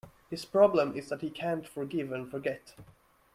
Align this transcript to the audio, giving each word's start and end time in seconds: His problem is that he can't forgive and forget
His 0.31 0.45
problem 0.45 0.97
is 0.97 1.09
that 1.09 1.21
he 1.21 1.29
can't 1.29 1.67
forgive 1.67 2.11
and 2.11 2.27
forget 2.31 2.73